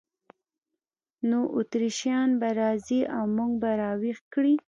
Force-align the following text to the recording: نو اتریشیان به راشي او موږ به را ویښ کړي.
نو 1.29 1.39
اتریشیان 1.57 2.29
به 2.39 2.49
راشي 2.59 3.01
او 3.15 3.23
موږ 3.35 3.51
به 3.61 3.71
را 3.79 3.91
ویښ 4.01 4.17
کړي. 4.33 4.53